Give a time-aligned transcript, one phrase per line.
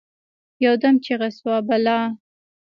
[0.65, 1.99] يودم چیغه شوه: «بلا!»